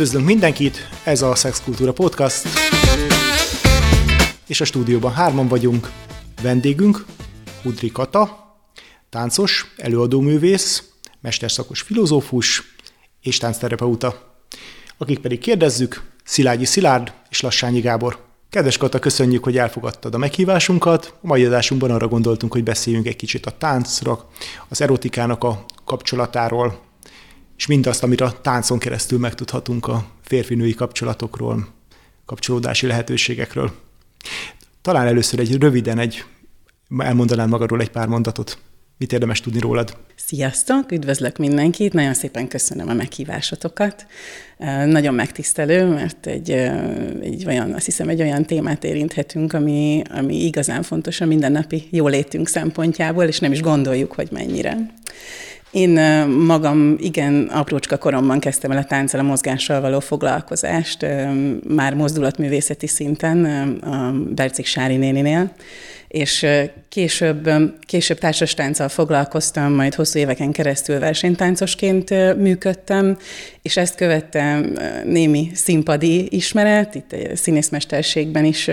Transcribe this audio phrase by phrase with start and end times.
[0.00, 2.46] Üdvözlünk mindenkit, ez a Szexkultúra Podcast,
[4.46, 5.90] és a stúdióban hárman vagyunk.
[6.42, 7.04] Vendégünk
[7.64, 8.54] Udri Kata,
[9.08, 10.90] táncos, előadóművész,
[11.20, 12.62] mesterszakos filozófus
[13.22, 14.38] és táncterapeuta.
[14.98, 18.18] Akik pedig kérdezzük, Szilágyi Szilárd és Lassányi Gábor.
[18.50, 21.14] Kedves Kata, köszönjük, hogy elfogadtad a meghívásunkat.
[21.22, 24.28] A mai adásunkban arra gondoltunk, hogy beszéljünk egy kicsit a táncra,
[24.68, 26.88] az erotikának a kapcsolatáról,
[27.60, 31.68] és mindazt, amit a táncon keresztül megtudhatunk a férfi-női kapcsolatokról,
[32.26, 33.72] kapcsolódási lehetőségekről.
[34.82, 36.24] Talán először egy röviden egy,
[36.98, 38.58] elmondanám magadról egy pár mondatot.
[38.98, 39.96] Mit érdemes tudni rólad?
[40.16, 44.06] Sziasztok, üdvözlök mindenkit, nagyon szépen köszönöm a meghívásotokat.
[44.86, 46.50] Nagyon megtisztelő, mert egy,
[47.20, 52.48] egy olyan, azt hiszem, egy olyan témát érinthetünk, ami, ami igazán fontos a mindennapi jólétünk
[52.48, 54.76] szempontjából, és nem is gondoljuk, hogy mennyire.
[55.70, 55.90] Én
[56.28, 61.06] magam igen aprócska koromban kezdtem el a tánccal, a mozgással való foglalkozást,
[61.68, 63.44] már mozdulatművészeti szinten
[63.80, 65.52] a Bercik Sári néninél,
[66.10, 66.46] és
[66.88, 67.50] később,
[67.80, 73.18] később társas tánccal foglalkoztam, majd hosszú éveken keresztül versenytáncosként működtem,
[73.62, 74.72] és ezt követtem
[75.04, 78.70] némi színpadi ismeret, itt színészmesterségben is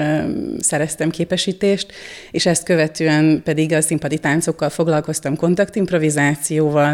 [0.60, 1.92] szereztem képesítést,
[2.32, 6.87] és ezt követően pedig a színpadi táncokkal foglalkoztam kontaktimprovizációval,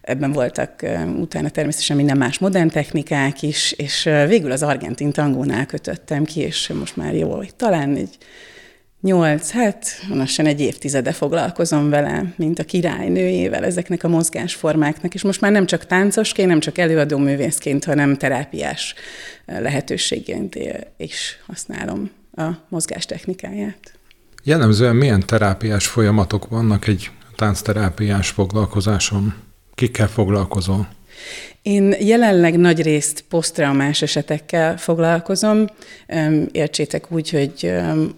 [0.00, 0.86] ebben voltak
[1.18, 6.72] utána természetesen minden más modern technikák is, és végül az argentin tangónál kötöttem ki, és
[6.78, 8.18] most már jó, talán egy
[9.00, 15.40] nyolc, hát lassan egy évtizede foglalkozom vele, mint a királynőjével, ezeknek a mozgásformáknak, és most
[15.40, 18.94] már nem csak táncosként, nem csak előadó művészként, hanem terápiás
[19.46, 20.58] lehetőségként
[20.96, 23.92] is használom a mozgás technikáját.
[24.42, 29.34] Jellemzően milyen terápiás folyamatok vannak egy táncterápiás foglalkozáson?
[29.74, 30.88] Kikkel foglalkozol?
[31.62, 35.66] Én jelenleg nagy részt posztraumás esetekkel foglalkozom.
[36.52, 37.72] Értsétek úgy, hogy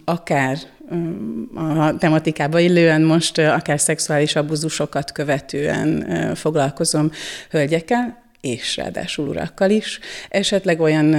[0.04, 0.58] akár
[1.54, 7.10] a tematikába illően most akár szexuális abuzusokat követően foglalkozom
[7.50, 9.98] hölgyekkel, és ráadásul urakkal is,
[10.28, 11.14] esetleg olyan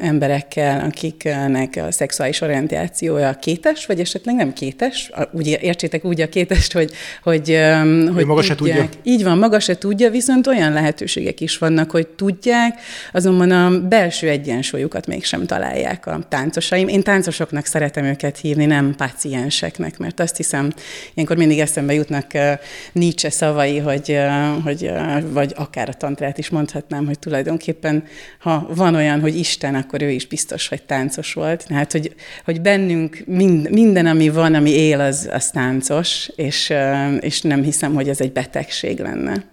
[0.00, 6.72] emberekkel, akiknek a szexuális orientációja kétes, vagy esetleg nem kétes, úgy értsétek úgy a kétest,
[6.72, 8.88] hogy, hogy, um, hogy maga se tudja.
[9.02, 12.80] Így van, maga se tudja, viszont olyan lehetőségek is vannak, hogy tudják,
[13.12, 16.88] azonban a belső egyensúlyukat mégsem találják a táncosaim.
[16.88, 20.72] Én táncosoknak szeretem őket hívni, nem pácienseknek, mert azt hiszem,
[21.14, 22.52] ilyenkor mindig eszembe jutnak uh,
[22.92, 28.04] Nietzsche szavai, hogy, uh, hogy uh, vagy akár a tantrát is mond, mondhatnám, hogy tulajdonképpen,
[28.38, 31.66] ha van olyan, hogy Isten, akkor ő is biztos, hogy táncos volt.
[31.68, 32.14] Hát, hogy,
[32.44, 36.72] hogy bennünk mind, minden, ami van, ami él, az, az táncos, és,
[37.20, 39.44] és nem hiszem, hogy ez egy betegség lenne.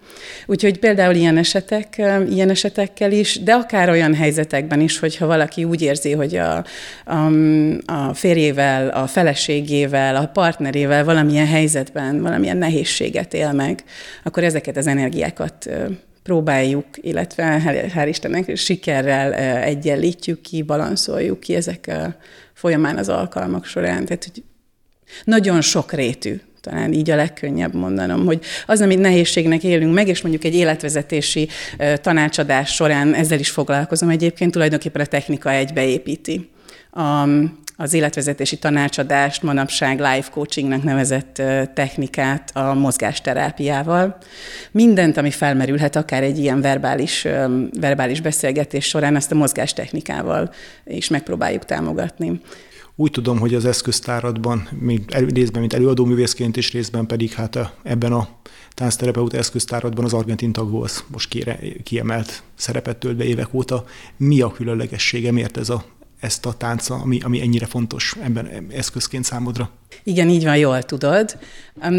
[0.46, 5.82] Úgyhogy például ilyen, esetek, ilyen esetekkel is, de akár olyan helyzetekben is, hogyha valaki úgy
[5.82, 6.64] érzi, hogy a,
[7.04, 7.26] a,
[7.86, 13.84] a férjével, a feleségével, a partnerével valamilyen helyzetben, valamilyen nehézséget él meg,
[14.24, 15.68] akkor ezeket az energiákat
[16.26, 17.62] próbáljuk, illetve
[17.94, 21.90] hál' Istennek sikerrel egyenlítjük ki, balanszoljuk ki ezek
[22.52, 24.04] folyamán az alkalmak során.
[24.04, 24.42] Tehát, hogy
[25.24, 30.20] nagyon sok rétű talán így a legkönnyebb mondanom, hogy az, amit nehézségnek élünk meg, és
[30.20, 31.48] mondjuk egy életvezetési
[32.00, 36.48] tanácsadás során ezzel is foglalkozom egyébként, tulajdonképpen a technika egybeépíti
[36.96, 37.28] a,
[37.76, 41.42] az életvezetési tanácsadást, manapság life coachingnak nevezett
[41.74, 44.16] technikát a mozgásterápiával.
[44.70, 47.26] Mindent, ami felmerülhet, akár egy ilyen verbális,
[47.80, 50.50] verbális beszélgetés során, ezt a mozgástechnikával
[50.84, 52.40] is megpróbáljuk támogatni.
[52.98, 58.28] Úgy tudom, hogy az eszköztáradban, mint, részben, mint előadóművészként, és részben pedig hát ebben a
[58.74, 61.46] táncterapeuta eszköztáradban az argentin tagó az most
[61.82, 63.84] kiemelt szerepet tölt be évek óta.
[64.16, 65.84] Mi a különlegessége, miért ez a
[66.20, 69.70] ezt a tánca, ami, ami ennyire fontos ebben eszközként számodra?
[70.02, 71.38] Igen, így van, jól tudod.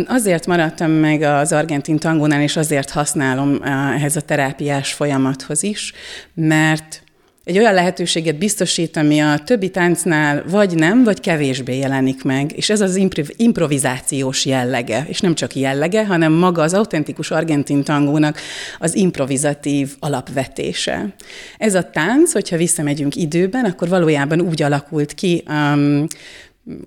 [0.07, 5.93] Azért maradtam meg az argentin tangónál, és azért használom eh, ehhez a terápiás folyamathoz is,
[6.33, 7.03] mert
[7.47, 12.51] egy olyan lehetőséget biztosít, ami a többi táncnál vagy nem, vagy kevésbé jelenik meg.
[12.55, 12.99] És ez az
[13.37, 18.37] improvizációs jellege, és nem csak jellege, hanem maga az autentikus argentin tangónak
[18.79, 21.15] az improvizatív alapvetése.
[21.57, 26.05] Ez a tánc, hogyha visszamegyünk időben, akkor valójában úgy alakult ki, um,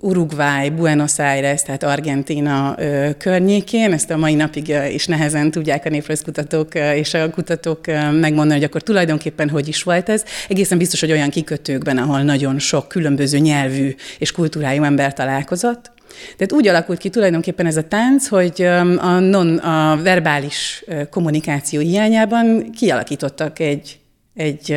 [0.01, 3.93] Uruguay, Buenos Aires, tehát Argentina ö, környékén.
[3.93, 7.87] Ezt a mai napig is nehezen tudják a néprajzkutatók és a kutatók
[8.21, 10.25] megmondani, hogy akkor tulajdonképpen hogy is volt ez.
[10.49, 15.91] Egészen biztos, hogy olyan kikötőkben, ahol nagyon sok különböző nyelvű és kultúrájú ember találkozott.
[16.37, 22.71] Tehát úgy alakult ki tulajdonképpen ez a tánc, hogy a, non, a verbális kommunikáció hiányában
[22.71, 24.00] kialakítottak egy
[24.35, 24.73] egy,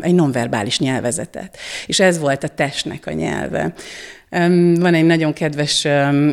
[0.00, 1.56] egy nonverbális nyelvezetet.
[1.86, 3.74] És ez volt a testnek a nyelve.
[4.78, 5.86] Van egy nagyon kedves,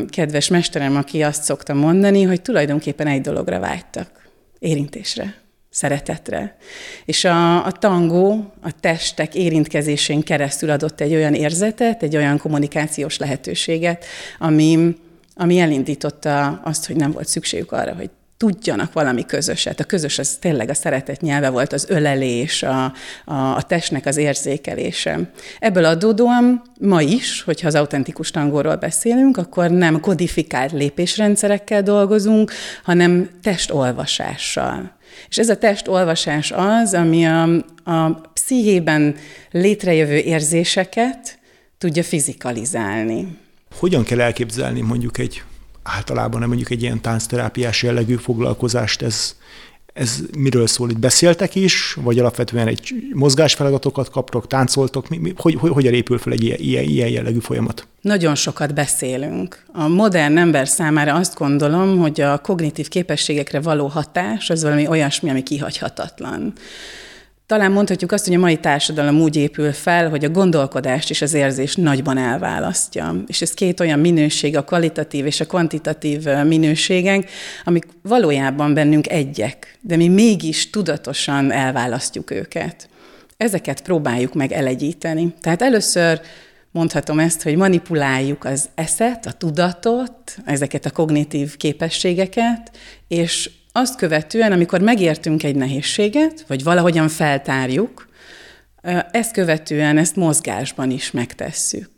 [0.09, 4.29] kedves mesterem, aki azt szokta mondani, hogy tulajdonképpen egy dologra vágytak.
[4.59, 5.33] Érintésre
[5.69, 6.57] szeretetre.
[7.05, 13.17] És a, a tangó a testek érintkezésén keresztül adott egy olyan érzetet, egy olyan kommunikációs
[13.17, 14.05] lehetőséget,
[14.39, 14.95] ami,
[15.35, 18.09] ami elindította azt, hogy nem volt szükségük arra, hogy
[18.41, 19.79] tudjanak valami közöset.
[19.79, 22.83] A közös az tényleg a szeretet nyelve volt, az ölelés, a,
[23.25, 25.31] a, a testnek az érzékelése.
[25.59, 32.51] Ebből adódóan ma is, hogyha az autentikus tangóról beszélünk, akkor nem kodifikált lépésrendszerekkel dolgozunk,
[32.83, 34.91] hanem testolvasással.
[35.29, 37.43] És ez a testolvasás az, ami a,
[37.83, 39.15] a pszichében
[39.51, 41.39] létrejövő érzéseket
[41.77, 43.37] tudja fizikalizálni.
[43.79, 45.41] Hogyan kell elképzelni mondjuk egy
[45.95, 49.35] általában nem mondjuk egy ilyen táncterápiás jellegű foglalkozást, ez,
[49.93, 50.89] ez miről szól?
[50.89, 55.09] Itt beszéltek is, vagy alapvetően egy mozgásfeladatokat kaptok, táncoltok?
[55.09, 57.87] Mi, mi, hogy, hogy, hogyan épül fel egy ilyen, ilyen, ilyen jellegű folyamat?
[58.01, 59.65] Nagyon sokat beszélünk.
[59.73, 65.29] A modern ember számára azt gondolom, hogy a kognitív képességekre való hatás az valami olyasmi,
[65.29, 66.53] ami kihagyhatatlan.
[67.51, 71.33] Talán mondhatjuk azt, hogy a mai társadalom úgy épül fel, hogy a gondolkodást és az
[71.33, 73.23] érzést nagyban elválasztja.
[73.27, 77.29] És ez két olyan minőség, a kvalitatív és a kvantitatív minőségek,
[77.63, 82.89] amik valójában bennünk egyek, de mi mégis tudatosan elválasztjuk őket.
[83.37, 85.33] Ezeket próbáljuk meg elegyíteni.
[85.41, 86.21] Tehát először
[86.71, 92.71] mondhatom ezt, hogy manipuláljuk az eszet, a tudatot, ezeket a kognitív képességeket,
[93.07, 98.09] és azt követően, amikor megértünk egy nehézséget, vagy valahogyan feltárjuk,
[99.11, 101.89] ezt követően ezt mozgásban is megtesszük.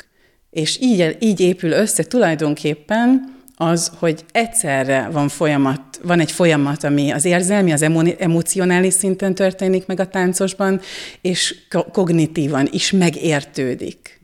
[0.49, 7.11] És így, így épül össze tulajdonképpen az, hogy egyszerre van folyamat, van egy folyamat, ami
[7.11, 10.81] az érzelmi, az emo- emocionális szinten történik meg a táncosban,
[11.21, 11.55] és
[11.91, 14.21] kognitívan is megértődik.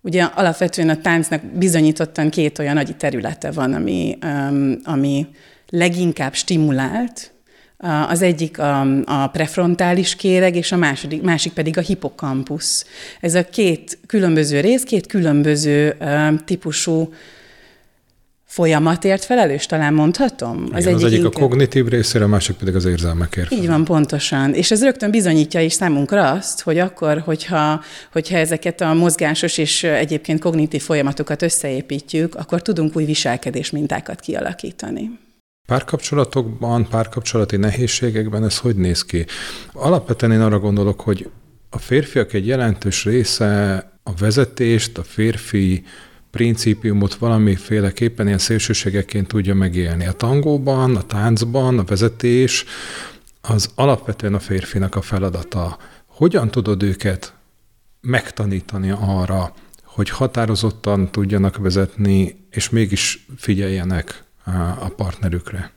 [0.00, 4.18] Ugye alapvetően a táncnak bizonyítottan két olyan nagy területe van, ami,
[4.84, 5.26] ami
[5.72, 7.32] leginkább stimulált,
[8.08, 12.86] az egyik a, a prefrontális kéreg, és a második, másik pedig a hipokampusz.
[13.20, 15.96] Ez a két különböző rész, két különböző
[16.44, 17.12] típusú
[18.44, 20.68] folyamatért felelős, talán mondhatom?
[20.72, 21.34] Az, Igen, egyik, az egyik inkább...
[21.34, 23.52] a kognitív részére, a másik pedig az érzelmekért.
[23.52, 24.54] Így van, pontosan.
[24.54, 27.82] És ez rögtön bizonyítja is számunkra azt, hogy akkor, hogyha,
[28.12, 35.10] hogyha ezeket a mozgásos és egyébként kognitív folyamatokat összeépítjük, akkor tudunk új viselkedés mintákat kialakítani.
[35.66, 39.26] Párkapcsolatokban, párkapcsolati nehézségekben ez hogy néz ki?
[39.72, 41.30] Alapvetően én arra gondolok, hogy
[41.70, 45.84] a férfiak egy jelentős része a vezetést, a férfi
[46.30, 50.06] principiumot valamiféleképpen ilyen szélsőségeként tudja megélni.
[50.06, 52.64] A tangóban, a táncban, a vezetés
[53.40, 55.78] az alapvetően a férfinak a feladata.
[56.06, 57.34] Hogyan tudod őket
[58.00, 59.54] megtanítani arra,
[59.84, 64.24] hogy határozottan tudjanak vezetni, és mégis figyeljenek
[64.80, 65.70] a partnerükre.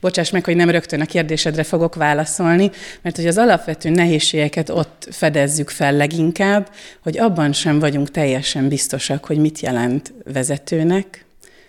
[0.00, 2.70] Bocsáss meg, hogy nem rögtön a kérdésedre fogok válaszolni,
[3.02, 6.70] mert hogy az alapvető nehézségeket ott fedezzük fel leginkább,
[7.02, 11.24] hogy abban sem vagyunk teljesen biztosak, hogy mit jelent vezetőnek,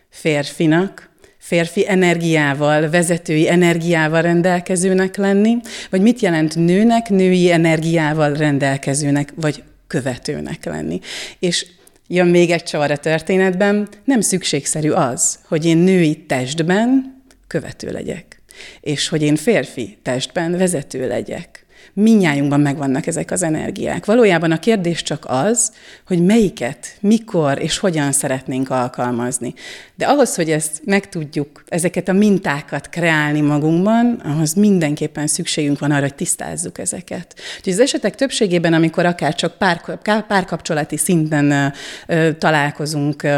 [0.09, 5.57] férfinak, férfi energiával, vezetői energiával rendelkezőnek lenni,
[5.89, 10.99] vagy mit jelent nőnek, női energiával rendelkezőnek, vagy követőnek lenni.
[11.39, 11.65] És
[12.11, 18.41] jön még egy csavar a történetben, nem szükségszerű az, hogy én női testben követő legyek,
[18.81, 24.05] és hogy én férfi testben vezető legyek minnyájunkban megvannak ezek az energiák.
[24.05, 25.71] Valójában a kérdés csak az,
[26.07, 29.53] hogy melyiket, mikor és hogyan szeretnénk alkalmazni.
[29.95, 35.91] De ahhoz, hogy ezt meg tudjuk, ezeket a mintákat kreálni magunkban, ahhoz mindenképpen szükségünk van
[35.91, 37.35] arra, hogy tisztázzuk ezeket.
[37.57, 39.81] Úgyhogy az esetek többségében, amikor akár csak pár,
[40.27, 41.73] párkapcsolati szinten
[42.07, 43.37] ö, találkozunk ö,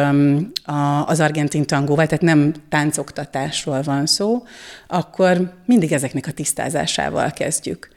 [0.64, 4.44] a, az argentin tangóval, tehát nem táncoktatásról van szó,
[4.88, 7.90] akkor mindig ezeknek a tisztázásával kezdjük.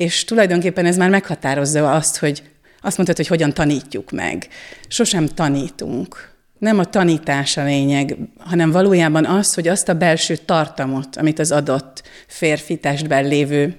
[0.00, 2.42] És tulajdonképpen ez már meghatározza azt, hogy
[2.80, 4.48] azt mondtad, hogy hogyan tanítjuk meg.
[4.88, 6.32] Sosem tanítunk.
[6.58, 11.52] Nem a tanítás a lényeg, hanem valójában az, hogy azt a belső tartamot, amit az
[11.52, 13.76] adott férfi testben lévő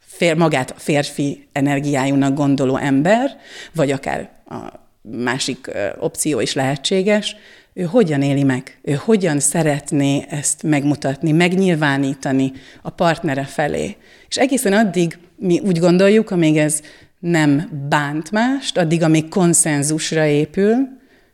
[0.00, 3.36] fér, magát férfi energiájúnak gondoló ember,
[3.74, 4.56] vagy akár a
[5.02, 7.36] másik opció is lehetséges,
[7.72, 13.96] ő hogyan éli meg, ő hogyan szeretné ezt megmutatni, megnyilvánítani a partnere felé.
[14.28, 16.80] És egészen addig mi úgy gondoljuk, amíg ez
[17.18, 20.74] nem bánt mást, addig, amíg konszenzusra épül,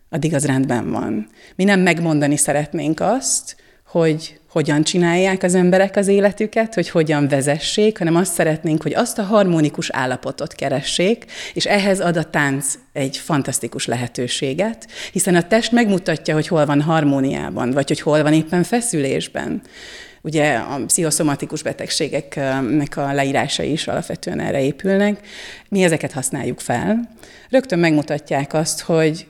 [0.08, 1.28] addig az rendben van.
[1.56, 7.98] Mi nem megmondani szeretnénk azt, hogy hogyan csinálják az emberek az életüket, hogy hogyan vezessék,
[7.98, 13.16] hanem azt szeretnénk, hogy azt a harmonikus állapotot keressék, és ehhez ad a tánc egy
[13.16, 18.62] fantasztikus lehetőséget, hiszen a test megmutatja, hogy hol van harmóniában, vagy hogy hol van éppen
[18.62, 19.62] feszülésben.
[20.22, 25.26] Ugye a pszichoszomatikus betegségeknek a leírásai is alapvetően erre épülnek.
[25.68, 27.08] Mi ezeket használjuk fel.
[27.50, 29.26] Rögtön megmutatják azt, hogy,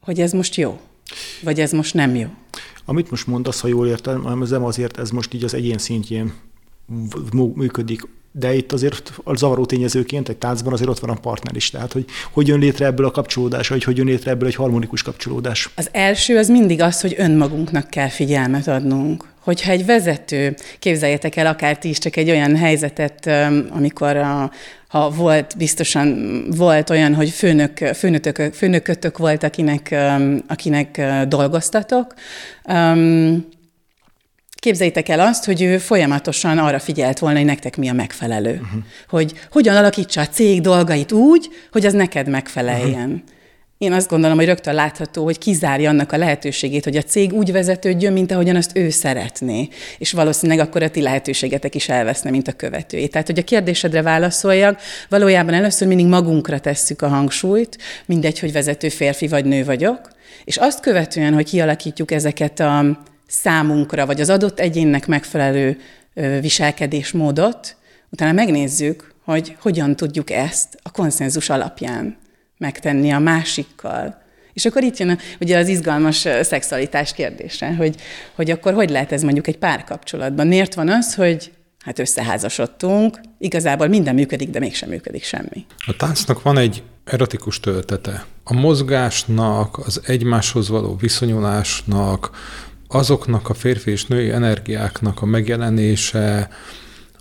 [0.00, 0.80] hogy ez most jó,
[1.42, 2.28] vagy ez most nem jó.
[2.84, 6.32] Amit most mondasz, ha jól értem, ez nem azért, ez most így az egyén szintjén
[7.54, 11.70] működik, de itt azért a zavaró tényezőként egy táncban azért ott van a partner is.
[11.70, 15.02] Tehát, hogy hogy jön létre ebből a kapcsolódás, vagy hogy jön létre ebből egy harmonikus
[15.02, 15.70] kapcsolódás.
[15.74, 19.24] Az első az mindig az, hogy önmagunknak kell figyelmet adnunk.
[19.40, 23.26] Hogyha egy vezető, képzeljetek el akár ti is csak egy olyan helyzetet,
[23.70, 24.50] amikor a,
[24.94, 29.94] ha volt, biztosan volt olyan, hogy főnök, főnökök, főnökötök volt, akinek,
[30.46, 32.14] akinek dolgoztatok,
[34.54, 38.50] Képzeljétek el azt, hogy ő folyamatosan arra figyelt volna, hogy nektek mi a megfelelő.
[38.50, 38.82] Uh-huh.
[39.08, 43.10] Hogy hogyan alakítsa a cég dolgait úgy, hogy az neked megfeleljen.
[43.10, 43.22] Uh-huh.
[43.78, 47.52] Én azt gondolom, hogy rögtön látható, hogy kizárja annak a lehetőségét, hogy a cég úgy
[47.52, 49.68] vezetődjön, mint ahogyan azt ő szeretné.
[49.98, 53.08] És valószínűleg akkor a ti lehetőségetek is elveszne, mint a követői.
[53.08, 58.88] Tehát, hogy a kérdésedre válaszoljak, valójában először mindig magunkra tesszük a hangsúlyt, mindegy, hogy vezető
[58.88, 60.10] férfi vagy nő vagyok,
[60.44, 65.78] és azt követően, hogy kialakítjuk ezeket a számunkra, vagy az adott egyénnek megfelelő
[66.40, 67.76] viselkedésmódot,
[68.10, 72.22] utána megnézzük, hogy hogyan tudjuk ezt a konszenzus alapján
[72.58, 74.22] megtenni a másikkal.
[74.52, 77.96] És akkor itt jön ugye az izgalmas szexualitás kérdése, hogy,
[78.34, 80.46] hogy akkor hogy lehet ez mondjuk egy párkapcsolatban?
[80.46, 81.52] Miért van az, hogy
[81.84, 85.66] hát összeházasodtunk, igazából minden működik, de mégsem működik semmi.
[85.86, 88.26] A táncnak van egy erotikus töltete.
[88.44, 92.30] A mozgásnak, az egymáshoz való viszonyulásnak,
[92.88, 96.48] azoknak a férfi és női energiáknak a megjelenése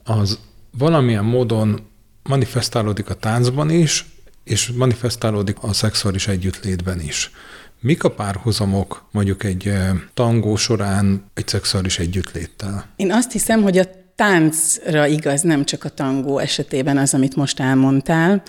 [0.04, 0.40] az
[0.78, 1.80] valamilyen módon
[2.24, 4.06] manifestálódik a táncban is,
[4.44, 7.32] és manifestálódik a szexuális együttlétben is.
[7.80, 12.86] Mik a párhuzamok mondjuk egy eh, tangó során egy szexuális együttléttel?
[12.96, 13.86] Én azt hiszem, hogy a
[14.16, 18.44] táncra igaz, nem csak a tangó esetében az, amit most elmondtál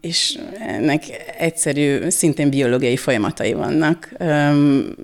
[0.00, 1.04] és ennek
[1.38, 4.12] egyszerű, szintén biológiai folyamatai vannak.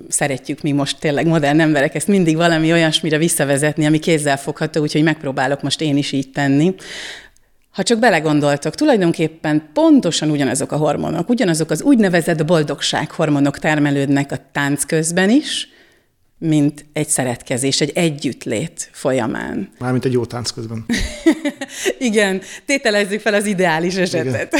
[0.09, 5.61] Szeretjük mi most tényleg modern emberek ezt mindig valami olyasmire visszavezetni, ami kézzelfogható, úgyhogy megpróbálok
[5.61, 6.75] most én is így tenni.
[7.77, 14.83] Ha csak belegondoltok, tulajdonképpen pontosan ugyanazok a hormonok, ugyanazok az úgynevezett boldogsághormonok termelődnek a tánc
[14.83, 15.67] közben is,
[16.37, 19.69] mint egy szeretkezés, egy együttlét folyamán.
[19.79, 20.85] Mármint egy jó tánc közben.
[22.09, 24.55] Igen, tételezzük fel az ideális esetet.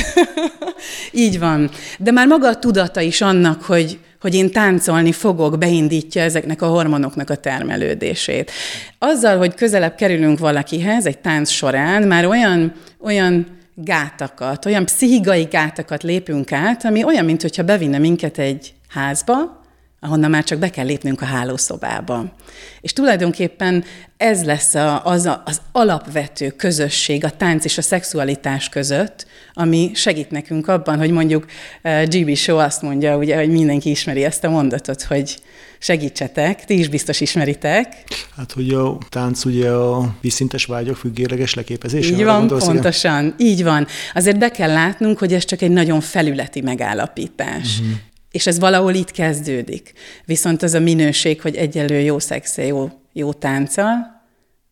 [1.12, 1.70] Így van.
[2.00, 6.68] De már maga a tudata is annak, hogy, hogy én táncolni fogok, beindítja ezeknek a
[6.68, 8.52] hormonoknak a termelődését.
[8.98, 13.46] Azzal, hogy közelebb kerülünk valakihez egy tánc során, már olyan, olyan
[13.76, 19.57] gátakat, olyan pszichikai gátakat lépünk át, ami olyan, mintha bevinne minket egy házba,
[20.00, 22.36] ahonnan már csak be kell lépnünk a hálószobába.
[22.82, 23.84] És tulajdonképpen
[24.18, 29.92] ez lesz a, az, a, az alapvető közösség a tánc és a szexualitás között, ami
[29.94, 34.24] segít nekünk abban, hogy mondjuk uh, eh, GB Show azt mondja, ugye, hogy mindenki ismeri
[34.24, 35.38] ezt a mondatot, hogy
[35.80, 38.04] segítsetek, ti is biztos ismeritek.
[38.36, 42.10] Hát, hogy a tánc ugye a vízszintes vágyok függérleges leképezése.
[42.10, 43.36] Így van, gondolsz, pontosan, igen?
[43.38, 43.88] így van.
[44.14, 47.80] Azért be kell látnunk, hogy ez csak egy nagyon felületi megállapítás.
[47.80, 47.96] Uh-huh
[48.38, 49.94] és ez valahol itt kezdődik.
[50.26, 54.22] Viszont az a minőség, hogy egyelő jó szexe, jó, jó tánccal,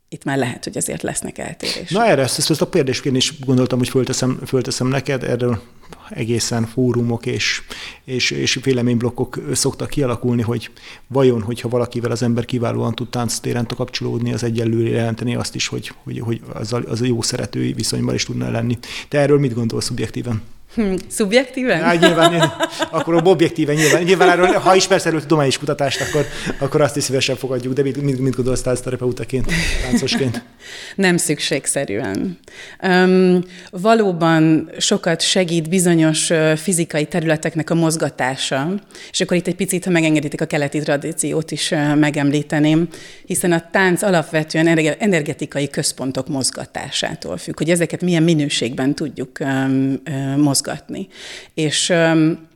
[0.10, 1.89] itt már lehet, hogy azért lesznek eltérések.
[1.89, 5.62] Na erre, ezt, ezt a kérdésként is gondoltam, hogy fölteszem, fölteszem neked, erről
[6.10, 7.62] egészen fórumok és,
[8.03, 10.69] és, és véleményblokkok szoktak kialakulni, hogy
[11.07, 15.91] vajon, hogyha valakivel az ember kiválóan tud tánctéren kapcsolódni, az egyenlő jelenteni azt is, hogy,
[16.03, 18.77] hogy, hogy az, a, az a jó szeretői viszonyban is tudna lenni.
[19.10, 20.41] Te erről mit gondolsz szubjektíven?
[20.75, 21.79] Hm, szubjektíven?
[21.79, 22.53] Ja, nyilván,
[22.91, 24.03] akkor objektíven nyilván.
[24.03, 26.25] Nyilván erről, ha ismersz erről tudományos kutatást, akkor,
[26.60, 29.51] akkor azt is szívesen fogadjuk, de mit, mit, mit gondolsz tánzterapeutaként,
[29.82, 30.44] táncosként?
[30.96, 32.39] Nem szükségszerűen.
[32.84, 38.74] Um, valóban sokat segít bizonyos fizikai területeknek a mozgatása,
[39.12, 42.88] és akkor itt egy picit, ha megengeditek, a keleti tradíciót is megemlíteném,
[43.25, 44.67] hiszen a tánc alapvetően
[45.00, 50.01] energetikai központok mozgatásától függ, hogy ezeket milyen minőségben tudjuk um,
[50.38, 51.07] mozgatni mozgatni.
[51.53, 52.48] És um,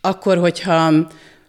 [0.00, 1.06] akkor, hogyha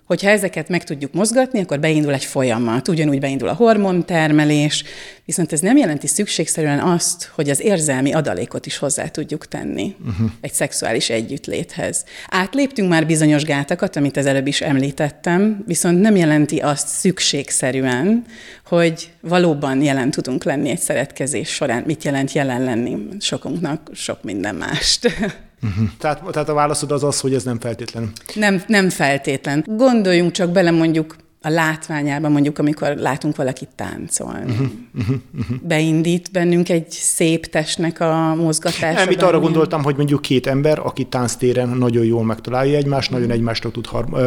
[0.10, 4.84] Hogyha ezeket meg tudjuk mozgatni, akkor beindul egy folyamat, ugyanúgy beindul a hormontermelés,
[5.26, 10.32] viszont ez nem jelenti szükségszerűen azt, hogy az érzelmi adalékot is hozzá tudjuk tenni uh-huh.
[10.42, 12.06] egy szexuális együttléthez.
[12.28, 18.26] Átléptünk már bizonyos gátakat, amit az előbb is említettem, viszont nem jelenti azt szükségszerűen,
[18.66, 21.84] hogy valóban jelen tudunk lenni egy szeretkezés során.
[21.86, 22.98] Mit jelent jelen lenni?
[23.20, 25.08] Sokunknak sok minden mást.
[25.64, 25.90] Uh-huh.
[25.98, 28.12] Tehát, tehát a válaszod az az, hogy ez nem feltétlen.
[28.34, 29.64] Nem, nem feltétlen.
[29.68, 34.52] Gondoljunk csak bele mondjuk a látványában, mondjuk, amikor látunk valakit táncolni.
[34.52, 34.68] Uh-huh,
[35.00, 35.58] uh-huh, uh-huh.
[35.62, 39.00] Beindít bennünk egy szép testnek a mozgatása.
[39.00, 43.32] Nem, itt arra gondoltam, hogy mondjuk két ember, aki tánctéren nagyon jól megtalálja egymást, nagyon
[43.32, 43.86] egymásra tud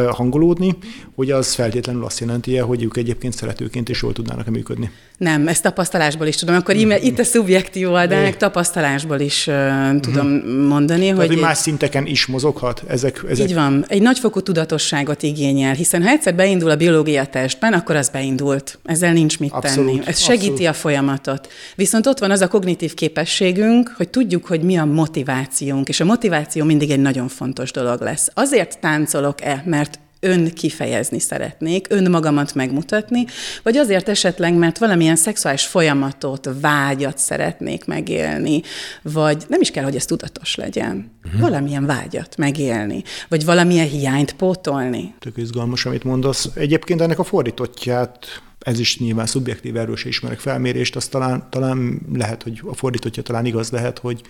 [0.09, 0.75] hangolódni,
[1.15, 4.91] hogy az feltétlenül azt jelenti, hogy ők egyébként szeretőként is jól tudnának működni.
[5.17, 6.55] Nem, ezt tapasztalásból is tudom.
[6.55, 10.67] Akkor itt a szubjektív oldalnak tapasztalásból is uh, tudom uh-huh.
[10.67, 11.27] mondani, hogy...
[11.27, 12.83] hogy más szinteken is mozoghat?
[12.87, 13.49] Ezek, ezek...
[13.49, 13.85] Így van.
[13.87, 18.79] Egy nagyfokú tudatosságot igényel, hiszen ha egyszer beindul a biológia testben, akkor az beindult.
[18.83, 20.07] Ezzel nincs mit abszolút, tenni.
[20.07, 20.67] Ez segíti abszolút.
[20.67, 21.47] a folyamatot.
[21.75, 26.05] Viszont ott van az a kognitív képességünk, hogy tudjuk, hogy mi a motivációnk, és a
[26.05, 28.29] motiváció mindig egy nagyon fontos dolog lesz.
[28.33, 33.25] Azért táncolok-e, mert ön kifejezni szeretnék, önmagamat megmutatni,
[33.63, 38.61] vagy azért esetleg, mert valamilyen szexuális folyamatot, vágyat szeretnék megélni,
[39.01, 41.11] vagy nem is kell, hogy ez tudatos legyen.
[41.25, 41.41] Uh-huh.
[41.41, 45.13] Valamilyen vágyat megélni, vagy valamilyen hiányt pótolni.
[45.19, 46.49] Tök izgalmas, amit mondasz.
[46.55, 52.01] Egyébként ennek a fordítottját ez is nyilván szubjektív, erről se ismerek felmérést, az talán, talán
[52.13, 54.21] lehet, hogy a fordítottja talán igaz lehet, hogy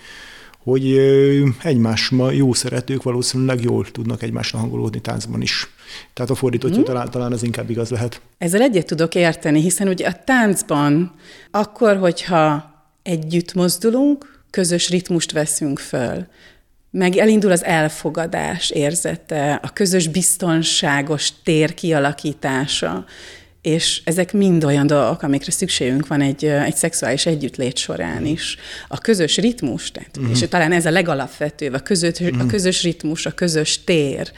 [0.64, 0.98] hogy
[1.64, 5.68] egymásmal jó szeretők valószínűleg jól tudnak egymásra hangolódni táncban is.
[6.14, 6.86] Tehát a fordítottja hmm.
[6.86, 8.22] talán, talán az inkább igaz lehet.
[8.38, 11.12] Ezzel egyet tudok érteni, hiszen ugye a táncban
[11.52, 12.72] akkor, hogyha
[13.04, 16.28] együtt mozdulunk, közös ritmust veszünk föl,
[16.92, 23.06] meg elindul az elfogadás érzete, a közös biztonságos tér kialakítása,
[23.64, 28.58] és ezek mind olyan dolgok, amikre szükségünk van egy, egy szexuális együttlét során is.
[28.88, 30.32] A közös ritmus, tehát, uh-huh.
[30.32, 32.42] és talán ez a legalapvetőbb, a közös, uh-huh.
[32.42, 34.32] a közös ritmus, a közös tér,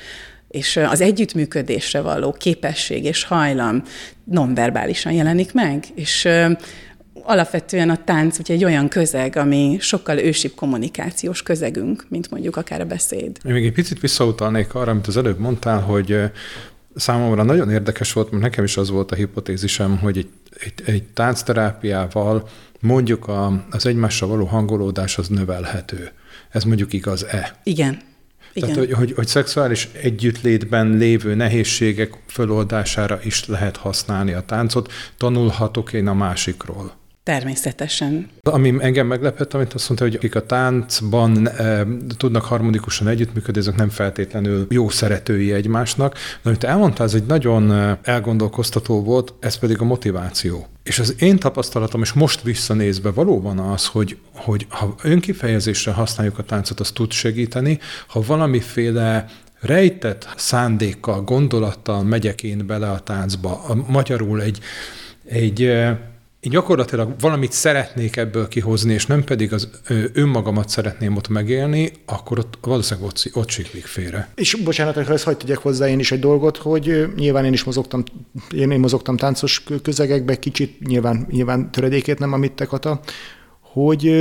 [0.47, 3.83] és az együttműködésre való képesség és hajlam
[4.23, 6.27] nonverbálisan jelenik meg, és
[7.23, 12.81] alapvetően a tánc ugye egy olyan közeg, ami sokkal ősibb kommunikációs közegünk, mint mondjuk akár
[12.81, 13.37] a beszéd.
[13.45, 16.17] Én még egy picit visszautalnék arra, amit az előbb mondtál, hogy
[16.95, 20.29] számomra nagyon érdekes volt, mert nekem is az volt a hipotézisem, hogy egy,
[20.59, 26.11] egy, egy táncterápiával mondjuk a, az egymással való hangolódás az növelhető.
[26.49, 27.59] Ez mondjuk igaz-e?
[27.63, 28.01] Igen.
[28.53, 28.69] Igen.
[28.69, 35.93] Tehát, hogy, hogy, hogy szexuális együttlétben lévő nehézségek föloldására is lehet használni a táncot, tanulhatok
[35.93, 36.93] én a másikról.
[37.25, 38.29] Természetesen.
[38.41, 43.75] Ami engem meglepett, amit azt mondta, hogy akik a táncban e, tudnak harmonikusan együttműködni, azok
[43.75, 46.13] nem feltétlenül jó szeretői egymásnak.
[46.13, 50.67] De amit elmondtál, ez egy nagyon eh, elgondolkoztató volt, ez pedig a motiváció.
[50.83, 56.43] És az én tapasztalatom, és most visszanézve valóban az, hogy, hogy ha önkifejezésre használjuk a
[56.43, 59.25] táncot, az tud segíteni, ha valamiféle
[59.59, 64.59] rejtett szándékkal, gondolattal megyek én bele a táncba, a, magyarul egy,
[65.25, 65.97] egy eh,
[66.45, 69.69] én gyakorlatilag valamit szeretnék ebből kihozni, és nem pedig az
[70.13, 74.29] önmagamat szeretném ott megélni, akkor ott valószínűleg ott, ott siklik félre.
[74.35, 77.63] És bocsánat, ha ezt hagyd tegyek hozzá én is egy dolgot, hogy nyilván én is
[77.63, 78.03] mozogtam,
[78.55, 82.99] én, én mozogtam táncos közegekbe, kicsit nyilván, nyilván töredékét nem, amit te Kata,
[83.75, 84.11] hogy,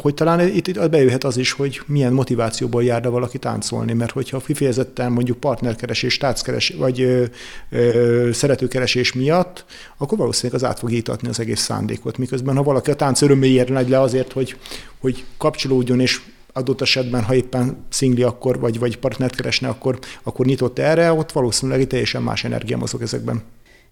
[0.00, 4.38] hogy talán itt, itt bejöhet az is, hogy milyen motivációból járna valaki táncolni, mert hogyha
[4.38, 7.24] kifejezetten mondjuk partnerkeresés, tánckeresés, vagy ö,
[7.70, 9.64] ö, szeretőkeresés miatt,
[9.96, 12.18] akkor valószínűleg az át fog ítatni az egész szándékot.
[12.18, 14.56] Miközben ha valaki a tánc öröméért megy le azért, hogy,
[15.00, 16.20] hogy kapcsolódjon és
[16.52, 21.32] adott esetben, ha éppen szingli akkor, vagy, vagy partnert keresne, akkor, akkor nyitott erre, ott
[21.32, 23.42] valószínűleg teljesen más energia mozog ezekben.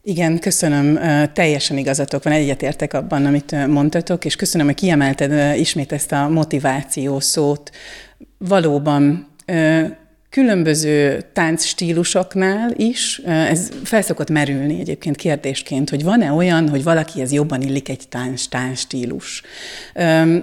[0.08, 0.98] Igen, köszönöm,
[1.32, 7.20] teljesen igazatok van, egyetértek abban, amit mondtatok, és köszönöm, hogy kiemelted ismét ezt a motiváció
[7.20, 7.70] szót.
[8.38, 9.28] Valóban
[10.30, 17.88] különböző táncstílusoknál is ez felszokott merülni egyébként kérdésként, hogy van-e olyan, hogy valakihez jobban illik
[17.88, 19.42] egy tánc, táncstílus.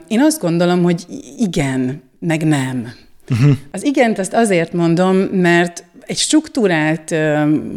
[0.07, 1.05] Én azt gondolom, hogy
[1.37, 2.93] igen, meg nem.
[3.29, 3.57] Uh-huh.
[3.71, 7.11] Az igent azt azért mondom, mert egy struktúrált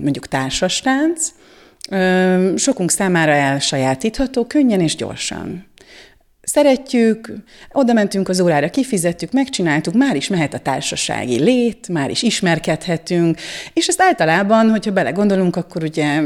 [0.03, 1.33] mondjuk társastánc,
[2.57, 5.67] sokunk számára elsajátítható könnyen és gyorsan.
[6.43, 7.33] Szeretjük,
[7.73, 13.39] oda mentünk az órára, kifizettük, megcsináltuk, már is mehet a társasági lét, már is ismerkedhetünk,
[13.73, 16.21] és ezt általában, hogyha belegondolunk, akkor ugye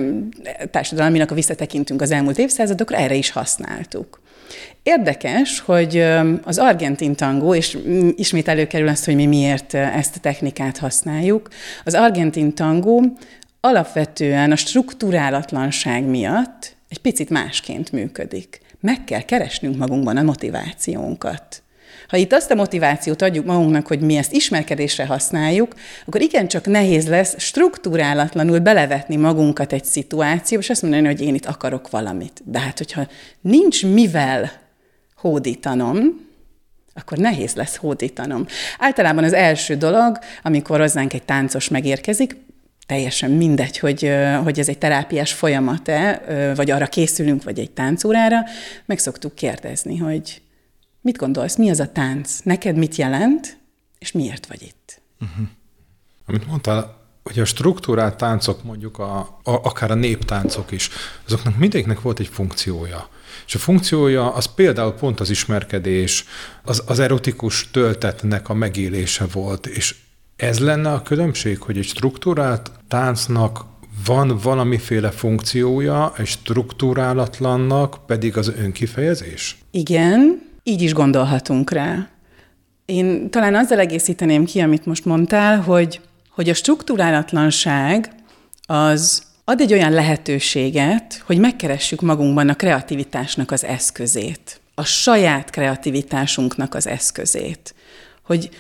[0.70, 4.20] társadalmilag, ha visszatekintünk az elmúlt évszázadokra, erre is használtuk.
[4.82, 6.04] Érdekes, hogy
[6.44, 7.78] az argentin tangó, és
[8.16, 11.48] ismét előkerül azt, hogy mi miért ezt a technikát használjuk,
[11.84, 13.16] az argentin tangó
[13.64, 18.60] alapvetően a struktúrálatlanság miatt egy picit másként működik.
[18.80, 21.62] Meg kell keresnünk magunkban a motivációnkat.
[22.08, 25.74] Ha itt azt a motivációt adjuk magunknak, hogy mi ezt ismerkedésre használjuk,
[26.06, 31.46] akkor igencsak nehéz lesz struktúrálatlanul belevetni magunkat egy szituációba, és azt mondani, hogy én itt
[31.46, 32.42] akarok valamit.
[32.44, 33.06] De hát, hogyha
[33.40, 34.52] nincs mivel
[35.16, 36.30] hódítanom,
[36.94, 38.46] akkor nehéz lesz hódítanom.
[38.78, 42.36] Általában az első dolog, amikor hozzánk egy táncos megérkezik,
[42.92, 44.10] teljesen mindegy, hogy,
[44.42, 46.22] hogy ez egy terápiás folyamat-e,
[46.56, 48.38] vagy arra készülünk, vagy egy táncórára,
[48.86, 50.42] meg szoktuk kérdezni, hogy
[51.00, 53.58] mit gondolsz, mi az a tánc, neked mit jelent,
[53.98, 55.00] és miért vagy itt?
[55.20, 55.46] Uh-huh.
[56.26, 60.90] Amit mondtál, hogy a struktúrált táncok, mondjuk a, a, akár a néptáncok is,
[61.26, 63.08] azoknak mindegyiknek volt egy funkciója.
[63.46, 66.24] És a funkciója az például pont az ismerkedés,
[66.62, 69.94] az, az erotikus töltetnek a megélése volt, és
[70.42, 73.64] ez lenne a különbség, hogy egy struktúrált táncnak
[74.04, 79.56] van valamiféle funkciója, egy struktúrálatlannak pedig az önkifejezés?
[79.70, 82.08] Igen, így is gondolhatunk rá.
[82.84, 86.00] Én talán azzal egészíteném ki, amit most mondtál, hogy,
[86.30, 88.12] hogy a struktúrálatlanság
[88.66, 96.74] az ad egy olyan lehetőséget, hogy megkeressük magunkban a kreativitásnak az eszközét, a saját kreativitásunknak
[96.74, 97.74] az eszközét.
[98.22, 98.50] Hogy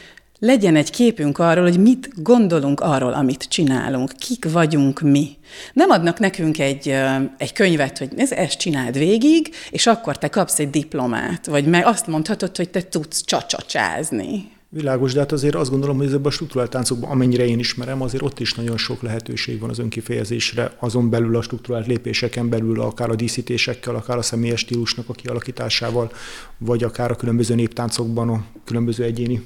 [0.44, 5.28] legyen egy képünk arról, hogy mit gondolunk arról, amit csinálunk, kik vagyunk mi.
[5.72, 6.94] Nem adnak nekünk egy,
[7.36, 11.86] egy könyvet, hogy ez, ezt csináld végig, és akkor te kapsz egy diplomát, vagy meg
[11.86, 14.50] azt mondhatod, hogy te tudsz csacsacsázni.
[14.68, 18.22] Világos, de hát azért azt gondolom, hogy ezekben a struktúrált táncokban, amennyire én ismerem, azért
[18.22, 23.10] ott is nagyon sok lehetőség van az önkifejezésre, azon belül a struktúrált lépéseken belül, akár
[23.10, 26.12] a díszítésekkel, akár a személyes stílusnak a kialakításával,
[26.58, 29.42] vagy akár a különböző néptáncokban a különböző egyéni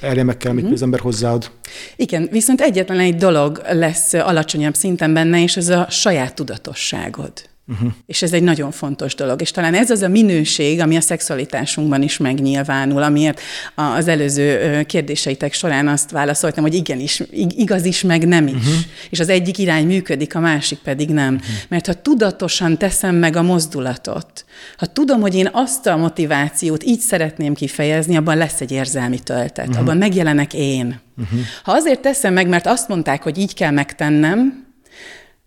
[0.00, 0.76] elemekkel, amit uh-huh.
[0.76, 1.50] az ember hozzáad.
[1.96, 7.32] Igen, viszont egyetlen egy dolog lesz alacsonyabb szinten benne, és ez a saját tudatosságod.
[7.68, 7.92] Uh-huh.
[8.06, 9.40] És ez egy nagyon fontos dolog.
[9.40, 13.40] És talán ez az a minőség, ami a szexualitásunkban is megnyilvánul, amiért
[13.74, 18.54] az előző kérdéseitek során azt válaszoltam, hogy igenis, igaz is, meg nem is.
[18.54, 18.74] Uh-huh.
[19.10, 21.34] És az egyik irány működik, a másik pedig nem.
[21.34, 21.48] Uh-huh.
[21.68, 24.44] Mert ha tudatosan teszem meg a mozdulatot,
[24.76, 29.68] ha tudom, hogy én azt a motivációt így szeretném kifejezni, abban lesz egy érzelmi töltet,
[29.68, 29.82] uh-huh.
[29.82, 31.00] abban megjelenek én.
[31.18, 31.40] Uh-huh.
[31.62, 34.65] Ha azért teszem meg, mert azt mondták, hogy így kell megtennem,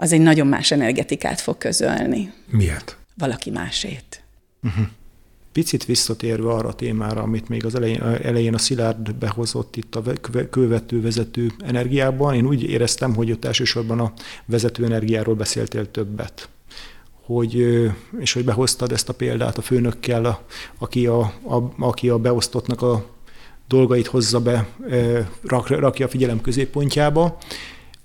[0.02, 2.34] az egy nagyon más energetikát fog közölni.
[2.46, 2.98] Miért?
[3.18, 4.24] Valaki másét.
[4.64, 4.86] Uh-huh.
[5.52, 10.04] Picit visszatérve arra a témára, amit még az elején, elején a Szilárd behozott itt a
[10.50, 14.14] követő-vezető energiában, én úgy éreztem, hogy ott elsősorban a
[14.46, 16.50] vezető energiáról beszéltél többet
[17.26, 17.56] hogy,
[18.20, 20.42] és hogy behoztad ezt a példát a főnökkel, a,
[20.78, 23.06] aki, a, a, aki a beosztottnak a
[23.68, 24.68] dolgait hozza be,
[25.44, 27.38] rak, rakja a figyelem középpontjába,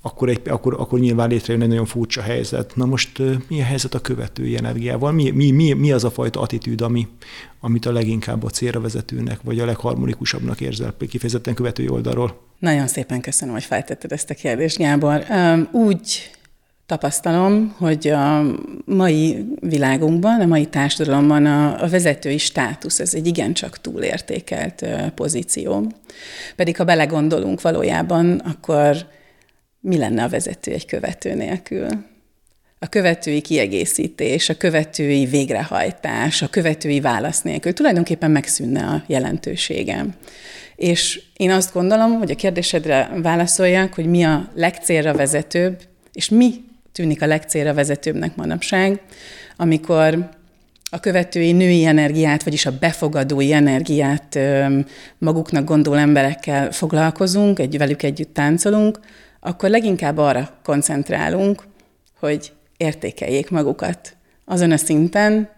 [0.06, 2.76] akkor, egy, akkor, akkor nyilván létrejön egy nagyon furcsa helyzet.
[2.76, 5.12] Na most mi a helyzet a követői energiával?
[5.12, 7.08] Mi, mi, mi, mi az a fajta attitűd, ami,
[7.60, 12.40] amit a leginkább a célra vezetőnek, vagy a legharmonikusabbnak érzel kifejezetten követői oldalról?
[12.58, 15.24] Nagyon szépen köszönöm, hogy feltetted ezt a kérdést, Gábor.
[15.72, 16.30] Úgy
[16.86, 18.42] tapasztalom, hogy a
[18.84, 25.92] mai világunkban, a mai társadalomban a, a vezetői státusz, ez egy igencsak túlértékelt pozíció.
[26.56, 28.96] Pedig ha belegondolunk valójában, akkor
[29.84, 31.88] mi lenne a vezető egy követő nélkül?
[32.78, 40.14] A követői kiegészítés, a követői végrehajtás, a követői válasz nélkül tulajdonképpen megszűnne a jelentőségem.
[40.76, 46.50] És én azt gondolom, hogy a kérdésedre válaszoljak, hogy mi a legcélra vezetőbb, és mi
[46.92, 49.00] tűnik a legcélra vezetőbbnek manapság,
[49.56, 50.28] amikor
[50.90, 54.38] a követői női energiát, vagyis a befogadói energiát
[55.18, 58.98] maguknak gondol emberekkel foglalkozunk, egy velük együtt táncolunk,
[59.46, 61.62] akkor leginkább arra koncentrálunk,
[62.18, 65.48] hogy értékeljék magukat azon a szinten,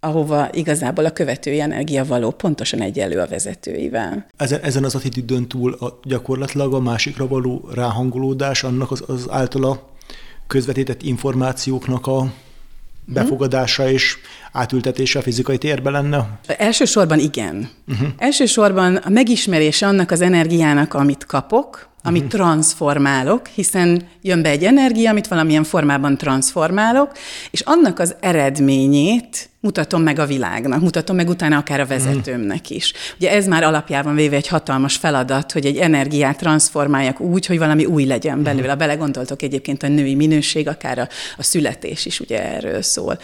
[0.00, 4.26] ahova igazából a követői energia való pontosan egyenlő a vezetőivel.
[4.36, 9.90] Ezen, ezen az attitűdön túl a, gyakorlatilag a másikra való ráhangolódás, annak az, az általa
[10.46, 12.32] közvetített információknak a
[13.04, 14.16] befogadása és
[14.52, 16.38] átültetése a fizikai térbe lenne?
[16.46, 17.70] Elsősorban igen.
[17.88, 18.08] Uh-huh.
[18.16, 22.40] Elsősorban a megismerése annak az energiának, amit kapok, amit uh-huh.
[22.40, 27.12] transformálok, hiszen jön be egy energia, amit valamilyen formában transformálok,
[27.50, 32.92] és annak az eredményét mutatom meg a világnak, mutatom meg utána akár a vezetőmnek is.
[33.16, 37.84] Ugye ez már alapjában véve egy hatalmas feladat, hogy egy energiát transformáljak úgy, hogy valami
[37.84, 38.62] új legyen belőle.
[38.62, 38.78] Uh-huh.
[38.78, 43.18] Belegondoltok egyébként a női minőség, akár a, a születés is ugye erről szól.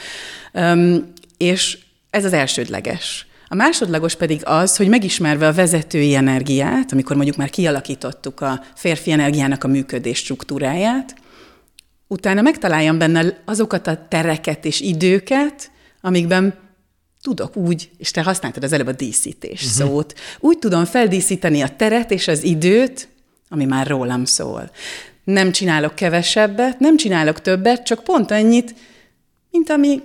[0.53, 1.79] Um, és
[2.11, 3.27] ez az elsődleges.
[3.53, 9.11] A másodlagos pedig az, hogy megismerve a vezetői energiát, amikor mondjuk már kialakítottuk a férfi
[9.11, 11.15] energiának a működés struktúráját,
[12.07, 16.55] utána megtaláljam benne azokat a tereket és időket, amikben
[17.23, 19.89] tudok úgy, és te használtad az előbb a díszítés uh-huh.
[19.89, 23.09] szót, úgy tudom feldíszíteni a teret és az időt,
[23.49, 24.71] ami már rólam szól.
[25.25, 28.75] Nem csinálok kevesebbet, nem csinálok többet, csak pont annyit,
[29.51, 30.03] mint ami,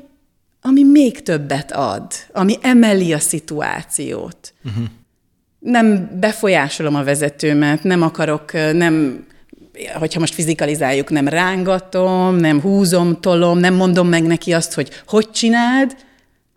[0.68, 4.54] ami még többet ad, ami emeli a szituációt.
[4.66, 4.84] Uh-huh.
[5.60, 9.26] Nem befolyásolom a vezetőmet, nem akarok, nem
[9.94, 15.32] hogyha most fizikalizáljuk, nem rángatom, nem húzom, tolom, nem mondom meg neki azt, hogy hogy
[15.32, 15.96] csináld,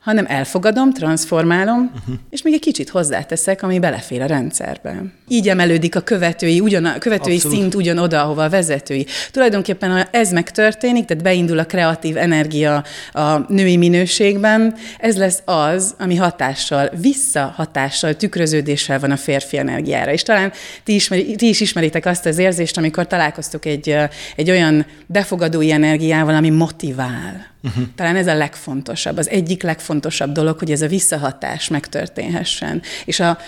[0.01, 2.15] hanem elfogadom, transformálom, uh-huh.
[2.31, 5.03] és még egy kicsit hozzáteszek, ami belefér a rendszerbe.
[5.29, 7.57] Így emelődik a követői, ugyan, a követői Abszolút.
[7.57, 9.07] szint ugyanoda, ahova a vezetői.
[9.31, 15.95] Tulajdonképpen ha ez megtörténik, tehát beindul a kreatív energia a női minőségben, ez lesz az,
[15.99, 20.13] ami hatással, visszahatással, tükröződéssel van a férfi energiára.
[20.13, 20.53] És talán
[20.85, 23.97] ti, ismeri, ti is ismeritek azt az érzést, amikor találkoztok egy,
[24.37, 27.85] egy olyan befogadói energiával, ami motivál Uh-huh.
[27.95, 32.83] Talán ez a legfontosabb, az egyik legfontosabb dolog, hogy ez a visszahatás megtörténhessen.
[33.05, 33.39] És a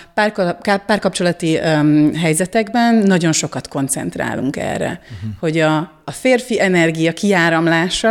[0.86, 5.30] párkapcsolati um, helyzetekben nagyon sokat koncentrálunk erre, uh-huh.
[5.38, 8.10] hogy a, a férfi energia kiáramlása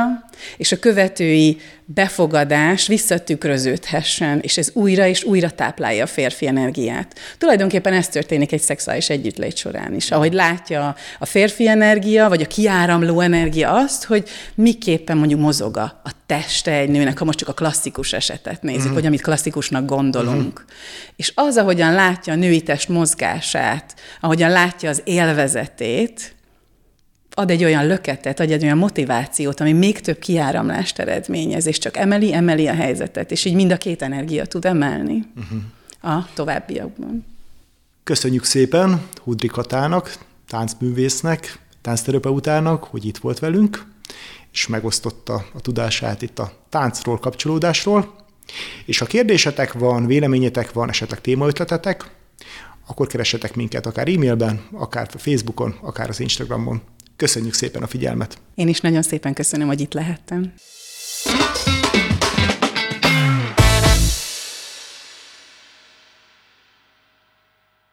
[0.57, 7.19] és a követői befogadás visszatükröződhessen, és ez újra és újra táplálja a férfi energiát.
[7.37, 10.11] Tulajdonképpen ez történik egy szexuális együttlét során is.
[10.11, 16.11] Ahogy látja a férfi energia, vagy a kiáramló energia azt, hogy miképpen mondjuk mozog a
[16.25, 18.95] teste egy nőnek, ha most csak a klasszikus esetet nézzük, uh-huh.
[18.95, 20.59] vagy amit klasszikusnak gondolunk.
[20.59, 20.69] Uh-huh.
[21.15, 26.35] És az, ahogyan látja a női test mozgását, ahogyan látja az élvezetét,
[27.33, 31.97] ad egy olyan löketet, ad egy olyan motivációt, ami még több kiáramlást eredményez, és csak
[31.97, 36.17] emeli, emeli a helyzetet, és így mind a két energia tud emelni uh-huh.
[36.17, 37.25] a továbbiakban.
[38.03, 40.17] Köszönjük szépen Hudri Katának,
[40.47, 43.85] táncművésznek, táncterapeutának, hogy itt volt velünk,
[44.51, 48.15] és megosztotta a tudását itt a táncról, kapcsolódásról.
[48.85, 52.11] És ha kérdésetek van, véleményetek van, esetleg témaötletetek,
[52.87, 56.81] akkor keressetek minket akár e-mailben, akár a Facebookon, akár az Instagramon.
[57.21, 58.37] Köszönjük szépen a figyelmet!
[58.55, 60.53] Én is nagyon szépen köszönöm, hogy itt lehettem.